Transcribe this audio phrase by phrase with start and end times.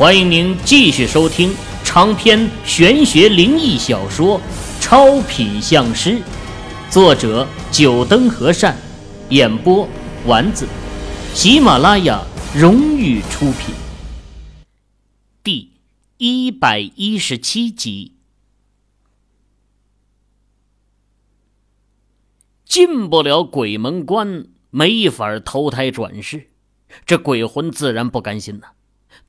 [0.00, 1.54] 欢迎您继续收听
[1.84, 4.40] 长篇玄学灵异小说
[4.80, 6.12] 《超品相师》，
[6.90, 8.74] 作者：九灯和善，
[9.28, 9.86] 演播：
[10.24, 10.66] 丸子，
[11.34, 12.24] 喜马拉雅
[12.56, 13.74] 荣誉出品。
[15.44, 15.70] 第
[16.16, 18.14] 一百一十七集，
[22.64, 26.48] 进不了鬼门关，没法投胎转世，
[27.04, 28.68] 这鬼魂自然不甘心呐。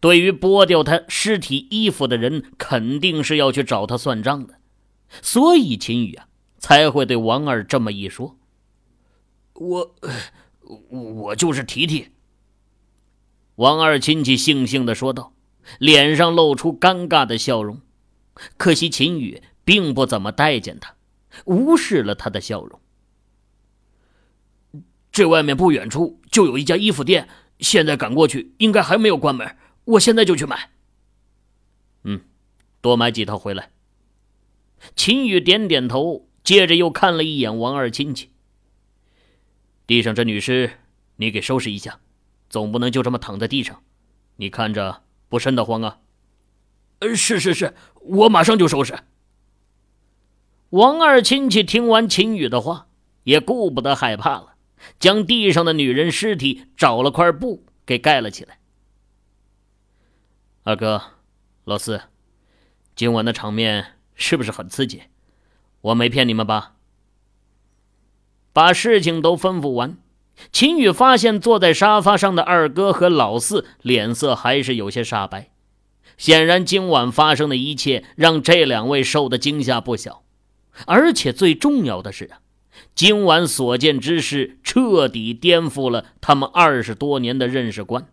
[0.02, 4.56] 对于剥掉他尸体衣服的人，肯定是要去找他算账的，
[5.22, 8.38] 所以秦宇啊才会对王二这么一说。
[9.54, 9.96] 我，
[10.90, 12.08] 我就是提提。
[13.56, 15.34] 王二亲戚悻悻的说道，
[15.78, 17.80] 脸上露出尴尬的笑容。
[18.58, 20.96] 可惜秦宇并不怎么待见他，
[21.46, 22.80] 无视了他的笑容。
[25.12, 29.56] 这外面不远处就有一家衣服店，现在赶过去应该还没有关门。
[29.86, 30.72] 我现在就去买。
[32.04, 32.22] 嗯，
[32.82, 33.72] 多买几套回来。
[34.96, 38.32] 秦宇点点头，接着又看了一眼王二亲戚。
[39.86, 40.80] 地上这女尸，
[41.18, 42.00] 你给收拾一下，
[42.50, 43.84] 总不能就这么躺在地上，
[44.38, 46.00] 你看着不瘆得慌啊？
[47.00, 48.98] 呃，是是是，我马上就收拾。
[50.70, 52.88] 王二亲戚听完秦宇的话，
[53.26, 54.56] 也顾不得害怕了，
[54.98, 58.58] 将地上的女人尸体找了块布给盖了起来。
[60.64, 61.02] 二哥，
[61.64, 62.02] 老四，
[62.96, 65.02] 今晚的场面是不是很刺激？
[65.82, 66.74] 我没骗你们吧？
[68.54, 69.98] 把事情都吩咐完，
[70.52, 75.50] 秦宇发现坐在沙发上的二哥和老四脸色还是有些煞白，
[76.16, 80.22] 显然今晚发生的一切让这两位受的惊吓不小，
[80.86, 82.40] 而且最重要的是啊，
[82.94, 88.08] 今晚所见之事彻底颠覆了他们二十多年的认识观。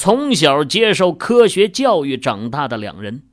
[0.00, 3.24] 从小接受科学教育长大的两人，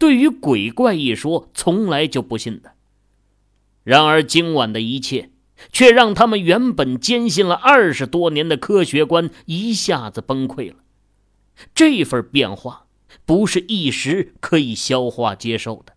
[0.00, 2.72] 对于鬼怪一说从来就不信的。
[3.84, 5.30] 然而今晚的一切，
[5.70, 10.78] 却让他们原本坚信了二十多年的科学观一下子崩溃了。
[11.72, 12.86] 这份变化
[13.24, 15.92] 不是一时可以消化接受的。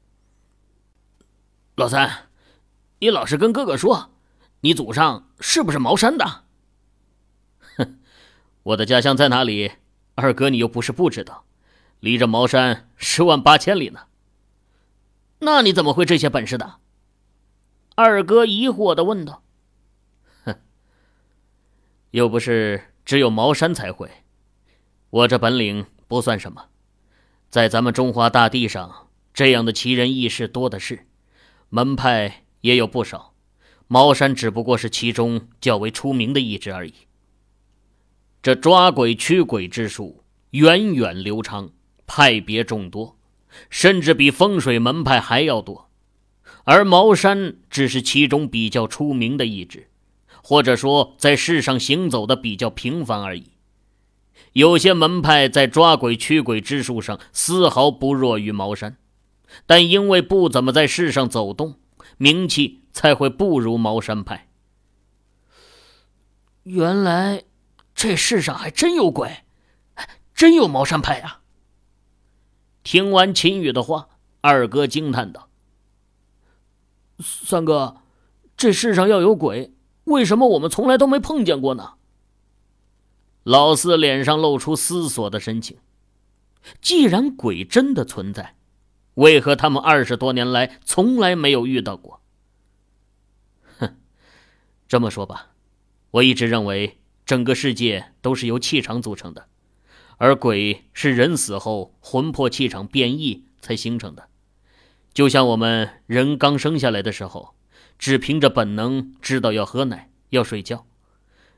[1.74, 2.28] 老三，
[3.00, 4.12] 你老实跟哥哥说，
[4.60, 6.44] 你祖上是不是茅山的？
[7.76, 7.98] 哼，
[8.62, 9.72] 我的家乡在哪里？
[10.16, 11.46] 二哥，你又不是不知道，
[12.00, 14.02] 离着茅山十万八千里呢。
[15.40, 16.76] 那你怎么会这些本事的？
[17.96, 19.44] 二哥疑惑的问道。
[20.46, 20.56] 哼，
[22.12, 24.10] 又不是只有茅山才会，
[25.10, 26.68] 我这本领不算什么，
[27.50, 31.08] 在咱们中华大地上，这样的奇人异事多的是，
[31.70, 33.34] 门派也有不少，
[33.88, 36.94] 茅山只不过是其中较为出名的一支而已。
[38.42, 41.70] 这抓鬼驱鬼之术源远流长，
[42.08, 43.16] 派别众多，
[43.70, 45.90] 甚至比风水门派还要多。
[46.64, 49.90] 而茅山只是其中比较出名的一支，
[50.42, 53.52] 或者说在世上行走的比较频繁而已。
[54.54, 58.98] 有些门派在抓鬼驱鬼之术上丝毫不弱于茅山，
[59.68, 61.76] 但因为不怎么在世上走动，
[62.18, 64.50] 名气才会不如茅山派。
[66.64, 67.44] 原来。
[68.02, 69.44] 这世上还真有鬼，
[70.34, 71.42] 真有茅山派啊！
[72.82, 74.10] 听完秦宇的话，
[74.42, 75.50] 二哥惊叹道
[77.22, 77.98] ：“三哥，
[78.58, 79.76] 这世上要有鬼，
[80.06, 81.94] 为什么我们从来都没碰见过呢？”
[83.46, 85.78] 老四脸上露出思索的神情。
[86.82, 88.56] 既然鬼真的存在，
[89.14, 92.20] 为何他们二十多年来从来没有遇到过？
[93.78, 93.96] 哼，
[94.88, 95.52] 这么说吧，
[96.10, 96.98] 我一直认为。
[97.32, 99.48] 整个世界都是由气场组成的，
[100.18, 104.28] 而鬼是人死后魂魄气场变异才形成的。
[105.14, 107.56] 就像我们人刚生下来的时候，
[107.98, 110.86] 只凭着本能知道要喝奶、要睡觉。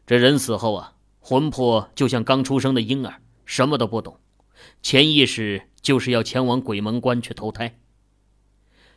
[0.06, 4.20] 这人死后啊，魂魄就像刚出生的婴儿，什么都不懂，
[4.84, 7.80] 潜意识就是要前往鬼门关去投胎。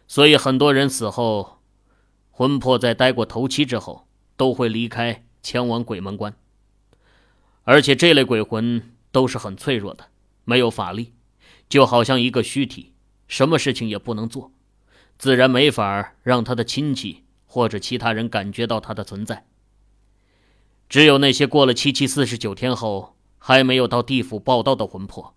[0.06, 1.56] 所以很多人死后，
[2.30, 4.06] 魂魄在待过头七之后，
[4.36, 6.36] 都会离开，前往鬼门关。
[7.66, 10.06] 而且这类鬼魂都是很脆弱的，
[10.44, 11.12] 没有法力，
[11.68, 12.92] 就好像一个虚体，
[13.26, 14.52] 什么事情也不能做，
[15.18, 19.46] 自然没法让他的亲戚或者其他人感觉到他的存在。
[20.88, 25.34] 只有那些过了七七四十九天后还没有到地府报道的魂魄，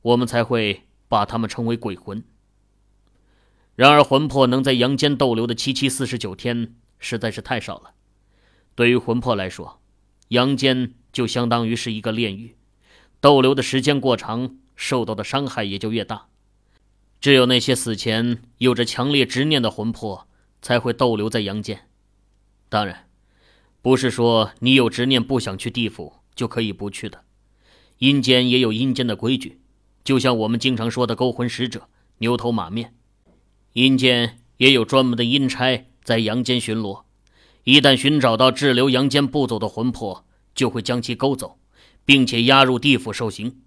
[0.00, 2.24] 我们才会把他们称为鬼魂。
[3.74, 7.90] 然而，魂魄能在阳间逗留的七七四十九天实在是太少了，
[8.74, 9.78] 对于魂魄来说，
[10.28, 10.94] 阳间。
[11.16, 12.56] 就相当于是一个炼狱，
[13.22, 16.26] 逗留的时间过长，受到的伤害也就越大。
[17.22, 20.28] 只有那些死前有着强烈执念的魂魄，
[20.60, 21.88] 才会逗留在阳间。
[22.68, 23.08] 当然，
[23.80, 27.24] 不是说你有执念不想去地府就可以不去的。
[27.96, 29.58] 阴间也有阴间的规矩，
[30.04, 32.94] 就像我们经常说的勾魂使者、牛头马面。
[33.72, 37.04] 阴间也有专门的阴差在阳间巡逻，
[37.64, 40.25] 一旦寻找到滞留阳间不走的魂魄，
[40.56, 41.58] 就会将其勾走，
[42.04, 43.60] 并且押入地府受刑。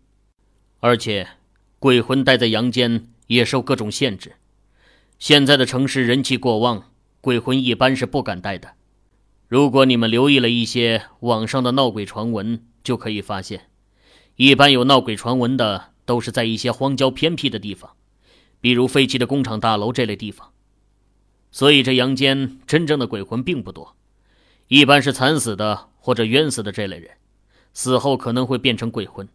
[0.82, 1.30] 而且，
[1.80, 4.34] 鬼魂待在阳间也受各种限制。
[5.18, 6.92] 现在的城市人气过旺，
[7.22, 8.74] 鬼魂一般是不敢待的。
[9.48, 13.70] 如果你们留意了一些网上的闹鬼传闻，就可以发现，
[14.36, 17.92] 一般有闹鬼传闻的都是在一些荒郊偏僻的地方，
[18.62, 20.52] 比如废弃的工厂大楼这类地方。
[21.52, 23.96] 所以这阳间真正的鬼魂并不多，
[24.70, 27.18] 一般是惨死的或者冤死的这类人，
[27.74, 29.28] 死后可能会变成鬼魂。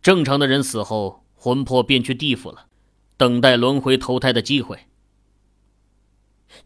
[0.00, 2.66] 正常的人死后，魂魄便去地府了，
[3.18, 4.78] 等待轮回投胎的机会。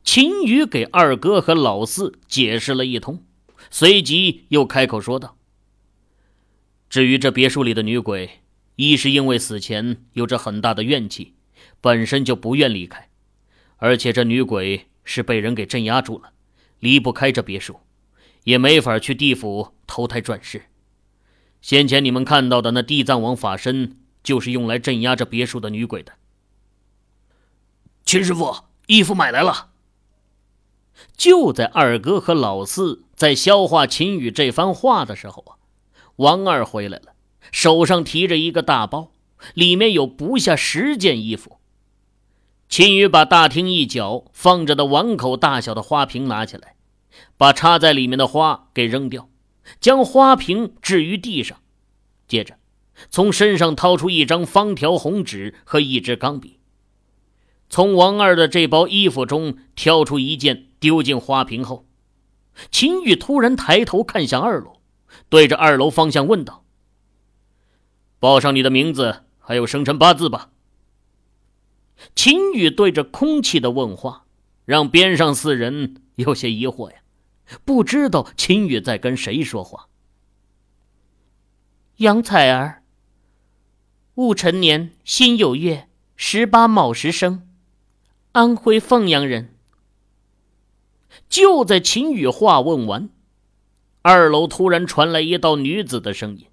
[0.04, 3.24] 秦宇给二哥和老四解释了一通，
[3.70, 5.36] 随即又开口说道
[6.88, 8.42] ：“至于这别墅里的女鬼，
[8.76, 11.34] 一是因为死前有着很大的怨气，
[11.80, 13.08] 本身就不愿离开；
[13.78, 16.32] 而且这女鬼是被人给镇压住了，
[16.80, 17.78] 离不开这别墅，
[18.42, 20.62] 也没法去地府投胎转世。”
[21.62, 26.14] 先前你们看到的那地藏王法身，就是用来镇压这别墅的女鬼的。
[28.04, 29.68] 秦师傅，衣服买来了。
[31.16, 35.56] 就在二哥和老四在消化秦宇这番话的时候啊，
[36.16, 37.12] 王二回来了，
[37.52, 39.12] 手上提着一个大包，
[39.52, 41.59] 里面有不下十件衣服。
[42.70, 46.76] 秦宇把大厅一角放着的碗口大小的花瓶拿起来，
[47.36, 49.28] 把插在里面的花给扔掉。
[49.80, 51.58] 将花瓶置于地上，
[52.28, 52.56] 接着
[53.10, 56.60] 从身上掏出一张方条红纸和一支钢笔，
[57.68, 61.86] 从王二的这包衣服中挑出一件丢进花瓶后，
[62.70, 64.74] 秦宇突然抬头看向二楼，
[65.28, 66.64] 对着二楼方向问道
[68.20, 70.50] ：“报上你的名字还有生辰八字吧。”
[72.14, 74.24] 秦玉对着空气的问话，
[74.64, 76.96] 让边上四人有些疑惑呀。
[77.64, 79.88] 不知道秦宇在跟谁说话。
[81.96, 82.82] 杨采儿，
[84.14, 87.48] 戊辰年辛酉月十八卯时生，
[88.32, 89.54] 安徽凤阳人。
[91.28, 93.08] 就在秦宇话问完，
[94.02, 96.46] 二楼突然传来一道女子的声音。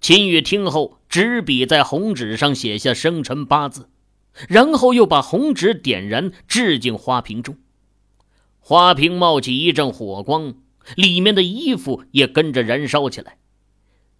[0.00, 3.88] 秦宇听后，执笔在红纸上写下生辰八字，
[4.48, 7.56] 然后又把红纸点燃，置进花瓶中。
[8.60, 10.54] 花瓶冒起一阵火光，
[10.96, 13.38] 里面的衣服也跟着燃烧起来。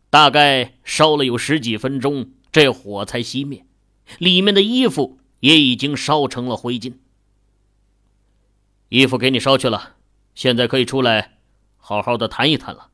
[0.08, 3.66] 大概烧了有十几分钟，这火才熄灭，
[4.18, 6.94] 里面的衣服也已经烧成了灰烬。
[8.88, 9.96] 衣服给你烧去了，
[10.34, 11.38] 现在可以出来，
[11.76, 12.90] 好好的谈一谈了。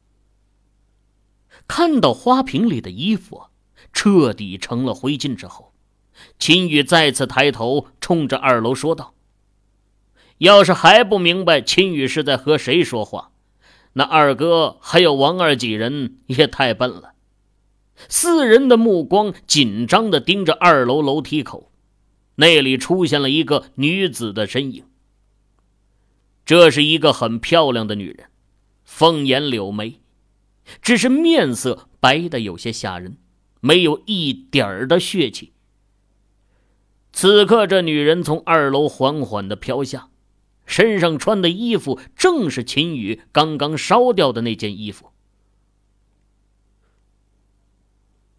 [1.69, 3.45] 看到花瓶里的衣服
[3.93, 5.72] 彻底成了灰烬之后，
[6.39, 9.15] 秦宇再次抬头，冲着二楼说道。
[10.39, 13.31] 要是还不明白秦宇是在和谁说话，
[13.93, 17.13] 那二哥还有王二几人也太笨了。
[18.09, 21.71] 四人的目光紧张的盯着二楼楼梯口，
[22.37, 24.85] 那里出现了一个女子的身影。
[26.45, 28.27] 这是一个很漂亮的女人，
[28.83, 30.01] 凤眼柳眉，
[30.81, 33.17] 只是面色白的有些吓人，
[33.61, 35.53] 没有一点儿的血气。
[37.13, 40.09] 此刻，这女人从二楼缓缓的飘下。
[40.65, 45.11] 身上穿的衣服正是秦宇刚刚烧掉的那件衣服。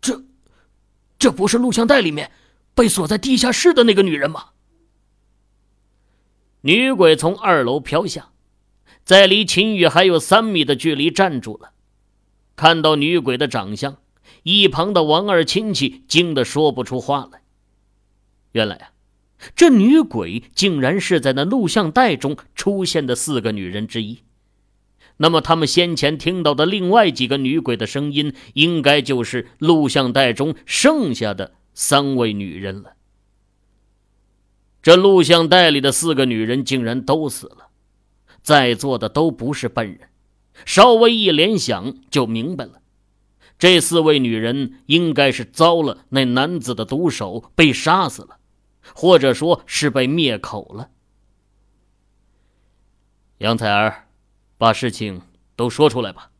[0.02, 0.24] 这，
[1.20, 2.32] 这不是录像带里面
[2.74, 4.46] 被锁在地下室的那个女人吗？
[6.62, 8.32] 女鬼从二楼飘下，
[9.04, 11.74] 在离秦宇还有三米的距离站住了。
[12.56, 13.98] 看到女鬼的长相，
[14.44, 17.43] 一旁的王二亲戚惊得说不出话来。
[18.54, 18.90] 原来啊。
[19.56, 24.20] 这女鬼竟然是在那录像带中出现的四个女人之一，
[25.18, 32.94] 那么他们先前听到的另外几个女鬼的声音，应该就是录像带中剩下的三位女人了。
[34.82, 37.68] 这录像带里的四个女人竟然都死了，
[38.42, 40.08] 在座的都不是笨人，
[40.66, 42.82] 稍微一联想就明白了，
[43.60, 48.38] 这四位女人应该是遭了那男子的毒手，被杀死了。
[48.94, 50.90] 或者说是被灭口了。
[53.38, 54.08] 杨采儿，
[54.58, 55.22] 把事情
[55.56, 56.32] 都说出来吧。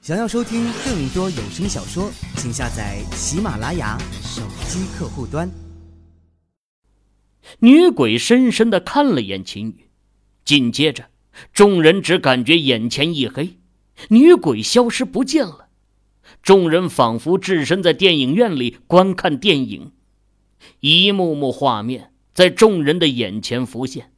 [0.00, 5.50] 想要收听更多有声小说，请下载喜马拉雅手机客户端。
[7.58, 9.90] 女鬼深深的看了眼秦宇，
[10.44, 11.10] 紧接着，
[11.52, 13.58] 众人只感觉眼前一黑，
[14.08, 15.68] 女鬼消失不见了。
[16.42, 19.92] 众人仿佛置身在电影院里观看电影，
[20.80, 24.12] 一幕幕画面在众人的眼前浮现。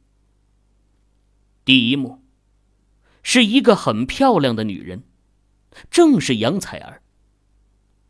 [1.65, 2.21] 第一幕，
[3.21, 5.03] 是一个很漂亮的女人。
[5.89, 7.01] 正是杨采儿。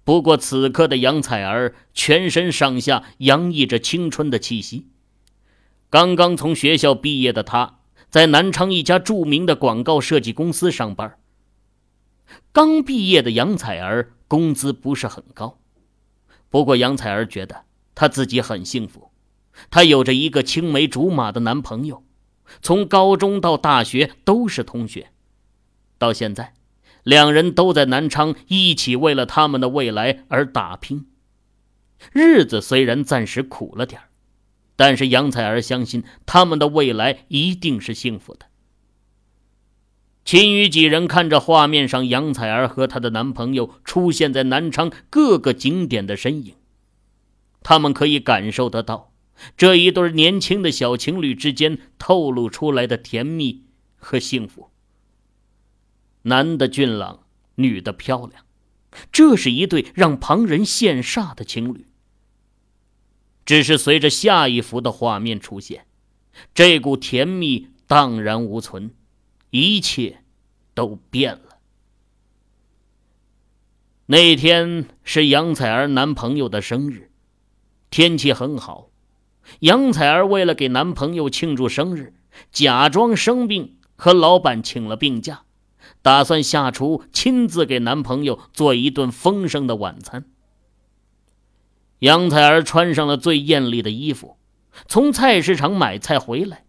[0.04, 4.88] 不过此刻的杨采儿全身上下洋溢着青春的气息。
[5.90, 11.18] 刚刚从学校毕业的她，在南昌一家著名的广告设计公司上班。
[12.52, 15.60] 刚毕业的杨采儿工资不是很高，
[16.50, 17.64] 不过杨采儿觉得
[17.96, 19.12] 她自己很幸福，
[19.70, 22.04] 她有着一个青梅竹马的男朋友，
[22.62, 25.12] 从高中到大学都是同学，
[25.98, 26.54] 到现在。
[27.04, 31.08] 两人都在南昌，一起为了他们的未来而打拼。
[32.14, 34.02] 日子虽然暂时苦了点
[34.76, 38.46] 但是杨采儿相信他们的未来一定是幸福的。
[40.26, 46.56] 秦宇几人看着画面上杨采儿和她的男朋友出现在南昌各个景点的身影，
[47.64, 49.14] 他们可以感受得到
[49.58, 53.64] 这一对年轻的小情侣之间透露出来的甜蜜
[53.98, 54.70] 和幸福。
[56.24, 58.46] 男的俊朗，女的漂亮，
[59.12, 61.86] 这是一对让旁人羡煞的情侣。
[63.46, 65.86] 只是随着下一幅的画面出现，
[66.54, 68.92] 这股甜蜜荡然无存，
[69.50, 70.24] 一切
[70.74, 71.58] 都变了。
[74.06, 77.12] 那天是杨采儿男朋友的生日，
[77.94, 78.90] 天气很好。
[79.60, 82.16] 杨采儿为了给男朋友庆祝生日，
[82.52, 85.44] 假装生病，和老板请了病假。
[86.02, 90.26] 打算下厨亲自给男朋友做一顿丰盛的晚餐。
[92.00, 94.38] 杨采儿穿上了最艳丽的衣服，
[94.88, 96.66] 从菜市场买菜回来。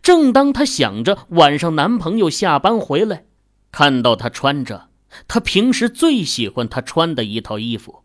[0.00, 3.26] 正当她想着晚上男朋友下班回来，
[3.70, 4.88] 看到他穿着
[5.26, 8.02] 他平时最喜欢他穿的一套衣服，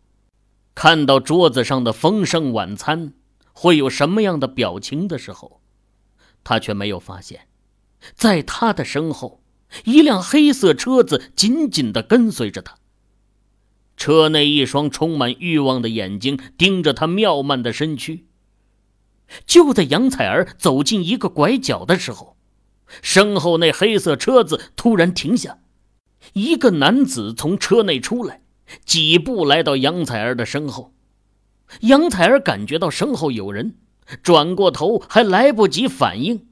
[0.74, 3.14] 看到桌子上的丰盛晚餐
[3.52, 5.60] 会有什么样的表情的时候，
[6.42, 7.48] 他却没有发现，
[8.14, 9.40] 在他的身后。
[9.86, 12.76] 一辆黑色车子紧紧地跟随着他。
[13.96, 18.28] 车内一双充满欲望的眼睛盯着他妙曼的身躯。
[19.46, 22.36] 就在杨采儿走进一个拐角的时候，
[23.02, 25.58] 身后那黑色车子突然停下，
[26.34, 28.42] 一个男子从车内出来，
[28.84, 30.92] 几步来到杨采儿的身后。
[31.80, 33.76] 杨采儿感觉到身后有人，
[34.22, 36.46] 转过头还来不及反应。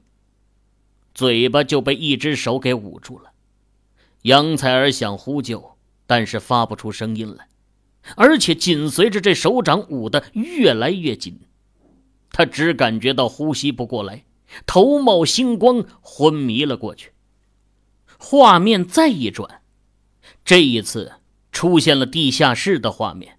[1.13, 3.31] 嘴巴就被一只手给捂住了，
[4.23, 5.77] 杨采儿想呼救，
[6.07, 7.47] 但是发不出声音来，
[8.15, 11.39] 而且紧随着这手掌捂得越来越紧，
[12.31, 14.25] 她只感觉到呼吸不过来，
[14.65, 17.11] 头冒星光，昏迷了过去。
[18.17, 19.61] 画面再一转，
[20.43, 21.11] 这一次
[21.53, 23.37] 出现了地下室的画面，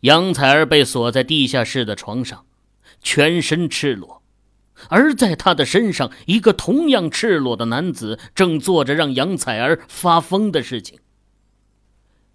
[0.00, 2.46] 杨采儿被锁在地下室的床上，
[3.02, 4.22] 全身赤裸。
[4.88, 11.00] 而在她的身上，一个同样赤裸的男子正做着让杨采儿发疯的事情。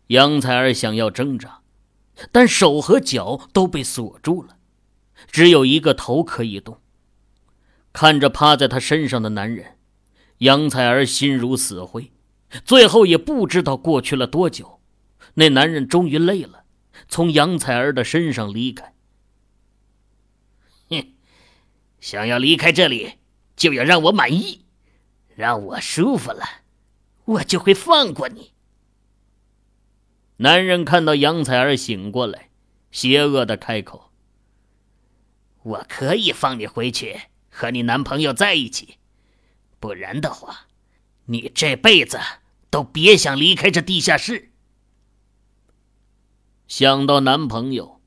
[0.08, 1.62] 杨采儿想要挣扎，
[2.32, 4.58] 但手和脚都被锁住了，
[5.32, 6.78] 只有一个头可以动。
[7.94, 9.78] 看着趴在他身上的男人，
[10.40, 12.12] 杨采儿心如死灰。
[12.66, 14.81] 最后也不知道过去了多久，
[15.34, 16.66] 那男人终于累了，
[17.08, 18.94] 从杨采儿的身上离开。
[20.90, 21.14] 哼
[22.00, 23.14] 想要离开这里，
[23.56, 24.66] 就要让我满意，
[25.36, 26.44] 让我舒服了，
[27.26, 28.52] 我就会放过你。
[30.38, 32.50] 男人看到杨采儿醒过来，
[32.92, 34.12] 邪恶的开口
[35.64, 38.98] ：“我可以放你回去和你男朋友在一起，
[39.80, 40.68] 不然的话，
[41.26, 42.20] 你这辈子
[42.70, 44.50] 都别想离开这地下室。”
[46.72, 48.00] 想到男朋友，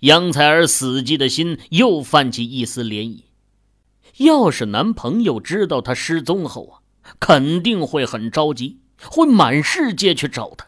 [0.00, 3.22] 杨采儿死寂的心又泛起一丝涟漪。
[4.18, 6.74] 要是男朋友知道她失踪后啊，
[7.18, 10.66] 肯定会很着急，会满世界去找她。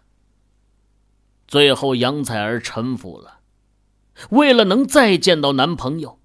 [1.47, 3.41] 最后，杨采儿臣服了。
[4.31, 6.19] 为了能再见到男朋友，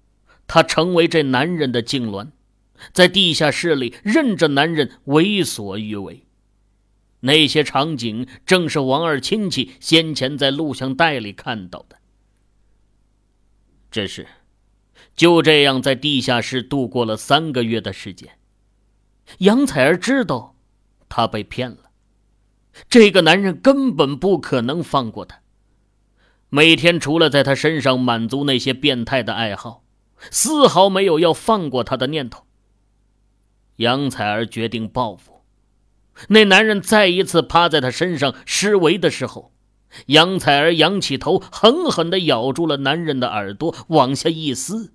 [0.46, 2.28] 她成为这男人的痉挛，
[2.94, 6.24] 在地下室里任着男人为所欲为。
[7.20, 11.98] 那些场景正是王二亲戚先前在录像带里看到的。
[13.90, 14.26] 这是。
[15.14, 18.38] 就这样，在地下室度过了三个月的时间。
[19.38, 20.54] 杨采儿知道，
[21.08, 21.90] 她被骗了。
[22.88, 25.40] 这个男人根本不可能放过他。
[26.48, 29.82] 每天除了在他身上满足那些变态的爱好，
[30.30, 32.46] 丝毫没有要放过他的念头。
[33.76, 35.37] 杨采儿决定报复。
[36.28, 39.52] 那男人再一次趴在他身上施为的时候，
[40.06, 44.92] 杨采儿仰起头，狠狠地咬住了男人的耳朵，往下一撕，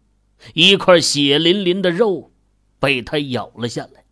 [0.54, 2.34] 一块血淋淋的肉
[2.80, 4.04] 被他咬了下来。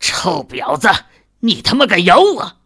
[0.00, 0.88] 臭婊子，
[1.40, 2.56] 你他妈敢咬我！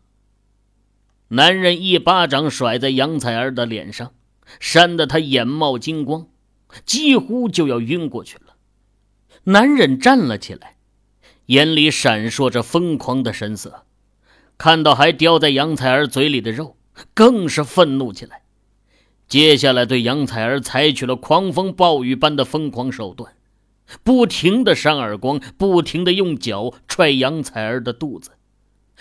[1.28, 4.14] 男人一巴掌甩在杨采儿的脸上，
[4.58, 6.28] 扇得她眼冒金光，
[6.86, 8.56] 几乎就要晕过去了。
[9.44, 10.77] 男人站了起来，
[11.48, 13.86] 眼里闪烁着疯狂的神色，
[14.58, 16.76] 看到还叼在杨采儿嘴里的肉，
[17.14, 18.42] 更是愤怒起来。
[19.26, 23.34] 接下来对杨采儿采取了狂风暴雨般的疯狂手段，
[24.04, 28.32] 不停的扇耳光，不停的用脚踹杨采儿的肚子。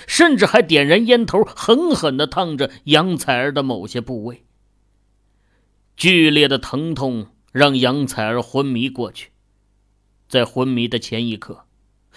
[0.05, 4.45] 甚至还点燃烟头，狠狠地烫着杨采儿的某些部位。
[5.97, 9.31] 剧烈的疼痛让杨采儿昏迷过去。
[10.29, 11.65] 在昏迷的前一刻，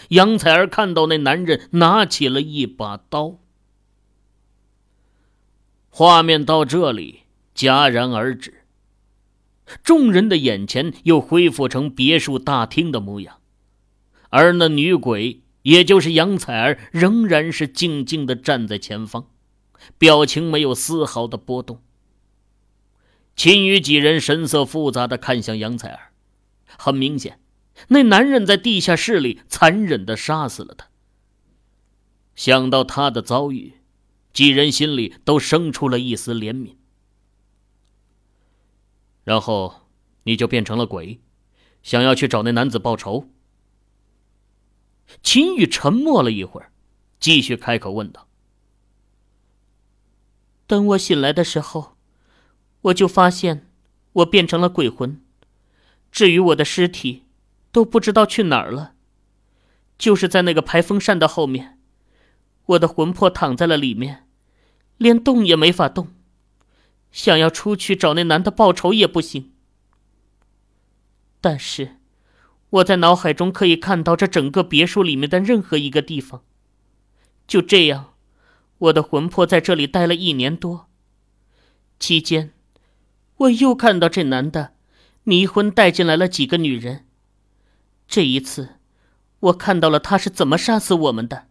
[0.08, 3.38] 杨采儿看到那男人拿起了一把刀。
[5.88, 7.20] 画面到这里
[7.54, 8.64] 戛然而止，
[9.82, 13.38] 众人的眼前又恢复成别墅大厅的模样，
[14.30, 15.42] 而那女鬼。
[15.62, 19.26] 也就是杨采儿仍然是静静的站在前方，
[19.98, 21.82] 表情没有丝毫的波动。
[23.36, 26.12] 秦羽几人神色复杂的看向杨采儿，
[26.78, 27.40] 很明显，
[27.88, 30.88] 那男人在地下室里残忍的杀死了他。
[32.34, 33.74] 想到他的遭遇，
[34.32, 36.76] 几人心里都生出了一丝怜悯。
[39.24, 39.88] 然后，
[40.22, 41.20] 你就变成了鬼，
[41.82, 43.28] 想要去找那男子报仇。
[45.22, 46.72] 秦羽沉默了一会儿，
[47.18, 48.28] 继续开口问道
[50.66, 51.96] ：“等我醒来的时候，
[52.82, 53.68] 我就发现
[54.12, 55.20] 我变成了鬼魂。
[56.10, 57.24] 至于我的尸体，
[57.72, 58.94] 都不知道去哪儿了。
[59.98, 61.78] 就是在那个排风扇的后面，
[62.66, 64.26] 我的魂魄躺在了里面，
[64.96, 66.08] 连动也没法动。
[67.12, 69.52] 想要出去找那男的报仇也不行。
[71.40, 71.96] 但是……”
[72.70, 76.44] 我在脑海中可以看到这整个别墅里面的任何一个地方。
[77.48, 78.14] 就这样，
[78.78, 80.88] 我的魂魄在这里待了一年多。
[81.98, 82.52] 期间，
[83.38, 84.74] 我又看到这男的
[85.24, 87.06] 迷魂带进来了几个女人。
[88.10, 88.80] 这一次，
[89.38, 91.46] 我看到了他是怎么杀死我们的。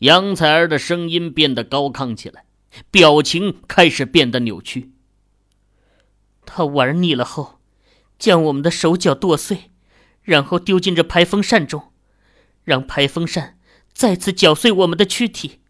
[0.00, 2.44] 杨采儿的声音变得高亢起来，
[2.90, 4.90] 表情开始变得扭曲。
[6.44, 7.54] 他玩腻了后。
[8.18, 9.70] 将我们的手脚剁碎，
[10.22, 11.92] 然后丢进这排风扇中，
[12.64, 13.56] 让排风扇
[13.92, 15.60] 再次搅碎我们的躯体。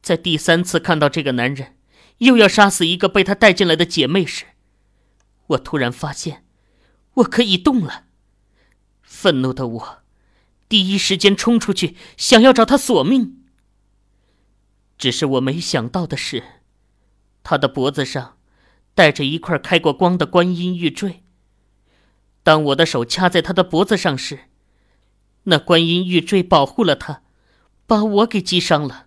[0.00, 1.74] 在第三次看到这个男人
[2.18, 4.44] 又要杀死一个被他带进来的姐妹时，
[5.48, 6.44] 我突然发现
[7.18, 8.06] 我可以动了。
[9.02, 9.98] 愤怒的我
[10.68, 13.44] 第一时间冲出去，想要找他索命。
[14.96, 16.42] 只是我没想到的是，
[17.42, 18.34] 他的脖子上。
[18.94, 21.22] 带着一块开过光的观音玉坠。
[22.42, 24.48] 当我的手掐在他的脖子上时，
[25.44, 27.22] 那观音玉坠保护了他，
[27.86, 29.06] 把我给击伤了。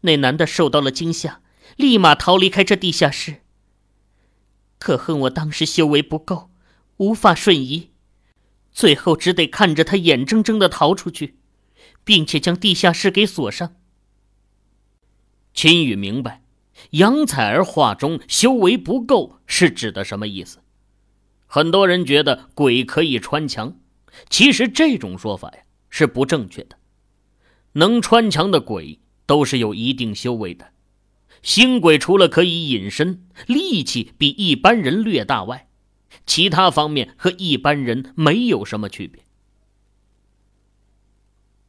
[0.00, 1.42] 那男的受到了惊吓，
[1.76, 3.42] 立马逃离开这地下室。
[4.78, 6.48] 可恨我当时修为不够，
[6.98, 7.90] 无法瞬移，
[8.72, 11.36] 最后只得看着他眼睁睁的逃出去，
[12.04, 13.76] 并且将地下室给锁上。
[15.52, 16.42] 秦羽明白。
[16.90, 20.58] 杨采儿话中“修为不够”是指的什么意思？
[21.46, 23.78] 很多人觉得鬼可以穿墙，
[24.28, 26.76] 其实这种说法呀是不正确的。
[27.72, 30.72] 能穿墙的鬼都是有一定修为的。
[31.42, 35.65] 星鬼除了可以隐身、力气比一般人略大外，
[36.26, 39.24] 其他方面和一般人没有什么区别。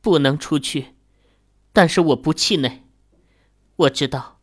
[0.01, 0.95] 不能出去，
[1.71, 2.83] 但是我不气馁。
[3.75, 4.35] 我知道。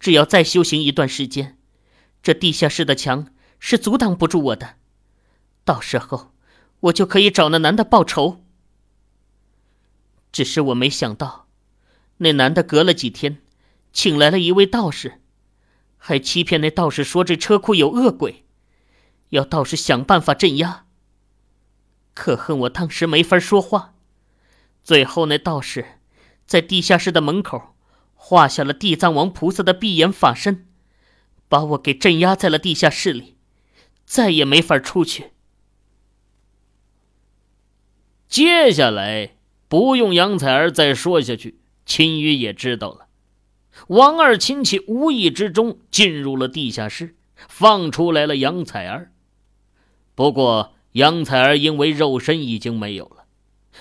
[0.00, 1.56] 只要再修行一段时间，
[2.24, 3.28] 这地下室的墙
[3.60, 4.78] 是阻挡不住我的。
[5.64, 6.34] 到时候，
[6.80, 8.44] 我就可以找那男的报仇。
[10.32, 11.46] 只是我没想到，
[12.16, 13.38] 那男的隔了几天，
[13.92, 15.20] 请来了一位道士，
[15.98, 18.41] 还欺骗那道士说这车库有恶鬼，
[19.32, 20.86] 要道士想办法镇压。
[22.14, 23.94] 可恨我当时没法说话，
[24.82, 25.98] 最后那道士
[26.46, 27.74] 在地下室的门口。
[28.24, 30.68] 画下了地藏王菩萨的闭眼法身，
[31.48, 33.36] 把我给镇压在了地下室里，
[34.04, 35.32] 再也没法出去。
[38.28, 39.34] 接下来
[39.66, 43.08] 不用杨采儿再说下去，秦宇也知道了。
[43.88, 47.16] 王二亲戚无意之中进入了地下室，
[47.48, 49.11] 放出来了杨采儿。
[50.14, 53.24] 不过杨采儿因为肉身已经没有了，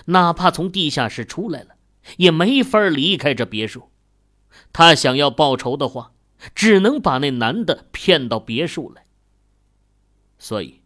[0.05, 1.75] 哪怕从地下室出来了，
[2.17, 3.89] 也没法离开这别墅。
[4.71, 6.13] 她想要报仇的话，
[6.55, 9.05] 只能把那男的骗到别墅来。
[10.37, 10.81] 所以，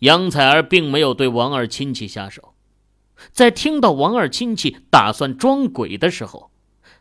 [0.00, 2.54] 杨采儿并没有对王二亲戚下手。
[3.30, 6.50] 在听到王二亲戚打算装鬼的时候，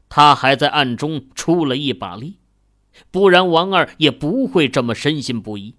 [0.08, 2.38] 他还在暗中出了一把力，
[3.12, 5.76] 不然王二也不会这么深信不疑。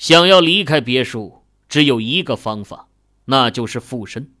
[0.00, 2.88] 想要离开别墅，只有一个方法，
[3.26, 4.32] 那就是附身。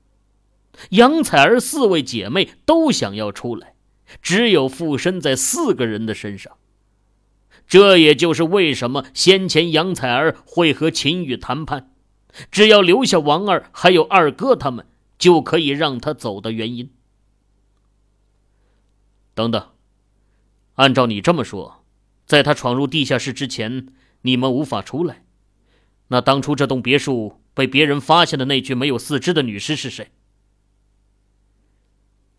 [0.88, 3.74] 杨采儿四位姐妹都想要出来，
[4.22, 6.56] 只有附身在四个人的身上。
[7.68, 11.92] 这也就是为什么先前杨采儿会和秦宇谈判。
[12.50, 14.86] 只要留下王二还有二哥他们，
[15.18, 16.90] 就可以让他走的原因。
[19.34, 19.68] 等等，
[20.76, 21.84] 按照你这么说，
[22.24, 23.88] 在他闯入地下室之前，
[24.22, 25.24] 你们无法出来。
[26.12, 30.10] 那当初这栋别墅被别人发现的那具没有四肢的女尸是谁？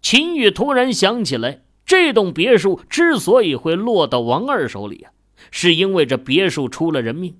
[0.02, 5.14] 秦宇突然想起来，这栋别墅之所以会落到王二手里啊，
[5.52, 7.40] 是因为这别墅出了人命。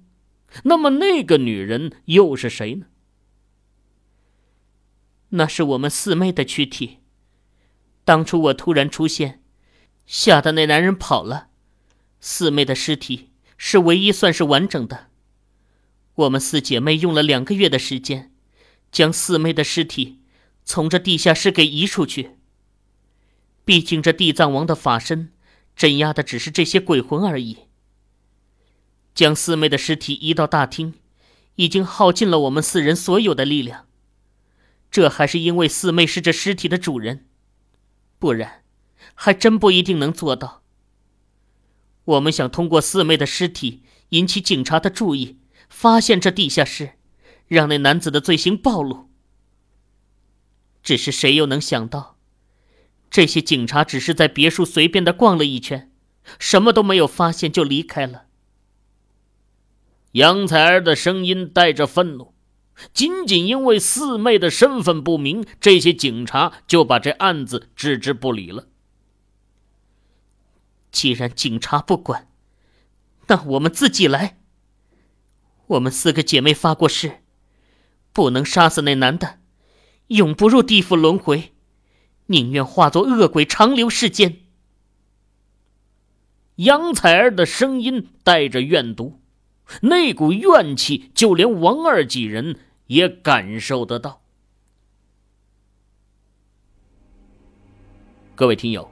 [0.64, 2.86] 那么那个女人又是谁呢？
[5.30, 7.00] 那是我们四妹的躯体。
[8.06, 9.42] 当初我突然出现，
[10.06, 11.50] 吓得那男人跑了。
[12.22, 15.11] 四妹的尸体是唯一算是完整的。
[16.16, 18.32] 我们四姐妹用了两个月的时间，
[18.92, 20.20] 将四妹的尸体
[20.64, 22.38] 从这地下室给移出去。
[23.64, 25.32] 毕竟这地藏王的法身
[25.76, 27.60] 镇压的只是这些鬼魂而已。
[29.14, 30.96] 将四妹的尸体移到大厅，
[31.56, 33.88] 已经耗尽了我们四人所有的力量。
[34.90, 37.28] 这还是因为四妹是这尸体的主人，
[38.20, 38.64] 不然，
[39.14, 40.64] 还真不一定能做到。
[42.04, 45.38] 我们想通过四妹的尸体引起警察的注意，
[45.72, 46.92] 发现这地下室，
[47.48, 49.10] 让那男子的罪行暴露。
[50.84, 52.18] 只是谁又能想到，
[53.10, 55.90] 这些警察只是在别墅随便的逛了一圈，
[56.38, 58.26] 什么都没有发现就离开了。
[60.12, 62.34] 杨采儿的声音带着愤怒，
[62.94, 68.68] 仅仅因为四妹的身份不明，这些警察就把这案子置之不理了。
[70.92, 72.28] 既然警察不管，
[73.28, 74.41] 那我们自己来。
[75.72, 77.22] 我们四个姐妹发过誓，
[78.12, 79.40] 不能杀死那男的，
[80.08, 81.54] 永不入地府轮回，
[82.26, 84.40] 宁愿化作恶鬼长留世间。
[86.56, 89.22] 杨采儿的声音带着怨毒。
[89.84, 94.22] 那股怨气，就连王二几人也感受得到。
[98.36, 98.92] 各位听友，